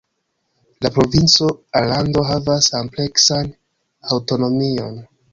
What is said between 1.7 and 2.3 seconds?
Alando